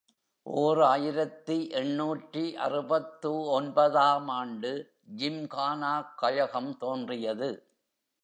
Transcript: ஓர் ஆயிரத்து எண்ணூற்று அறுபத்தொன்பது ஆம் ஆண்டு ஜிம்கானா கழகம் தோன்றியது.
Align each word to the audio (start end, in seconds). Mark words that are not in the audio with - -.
ஓர் 0.45 0.79
ஆயிரத்து 0.81 1.69
எண்ணூற்று 1.71 2.43
அறுபத்தொன்பது 2.57 3.99
ஆம் 4.03 4.29
ஆண்டு 4.29 4.71
ஜிம்கானா 5.17 5.93
கழகம் 6.15 6.77
தோன்றியது. 6.77 7.51